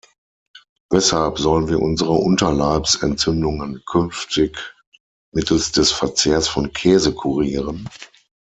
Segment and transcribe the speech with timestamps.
[0.89, 4.57] Weshalb sollen wir unsere Unterleibsentzündungen künftig
[5.31, 7.87] mittels des Verzehrs von Käse kurieren?